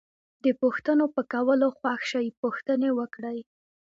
د 0.43 0.45
پوښتنو 0.61 1.05
په 1.15 1.21
کولو 1.33 1.67
خوښ 1.77 2.01
شئ 2.11 2.27
پوښتنې 2.41 2.89
وکړئ. 2.99 3.39